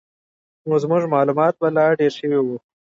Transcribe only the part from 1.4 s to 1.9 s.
به لا